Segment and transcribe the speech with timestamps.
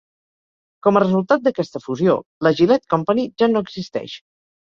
[0.87, 2.15] Com a resultat d'aquesta fusió,
[2.47, 4.19] la Gillette Company ja no existeix.